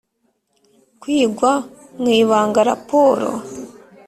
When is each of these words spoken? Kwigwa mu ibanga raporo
Kwigwa 1.01 1.51
mu 2.01 2.09
ibanga 2.21 2.59
raporo 2.69 3.27